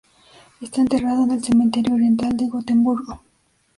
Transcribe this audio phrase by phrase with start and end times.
[0.61, 3.21] Está enterrado en el cementerio oriental de Gotemburgo.